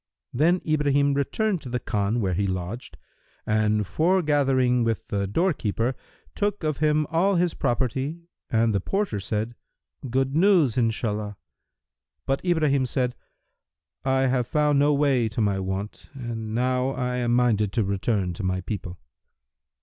Then 0.33 0.61
Ibrahim 0.67 1.13
returned 1.13 1.61
to 1.61 1.69
the 1.69 1.79
Khan 1.79 2.21
where 2.21 2.33
he 2.33 2.47
lodged, 2.47 2.97
and 3.45 3.85
foregathering 3.85 4.83
with 4.83 5.07
the 5.09 5.27
doorkeeper, 5.27 5.93
took 6.33 6.63
of 6.63 6.77
him 6.77 7.05
all 7.11 7.35
his 7.35 7.53
property 7.53 8.17
and 8.49 8.73
the 8.73 8.79
porter 8.81 9.19
said, 9.19 9.53
"Good 10.09 10.35
news, 10.35 10.75
Inshallah!"[FN#333] 10.75 11.33
But 12.25 12.43
Ibrahim 12.43 12.87
said, 12.87 13.13
"I 14.03 14.21
have 14.21 14.47
found 14.47 14.79
no 14.79 14.91
way 14.91 15.29
to 15.29 15.39
my 15.39 15.59
want, 15.59 16.09
and 16.15 16.55
now 16.55 16.89
I 16.89 17.17
am 17.17 17.35
minded 17.35 17.71
to 17.73 17.83
return 17.83 18.33
to 18.33 18.43
my 18.43 18.61
people." 18.61 18.97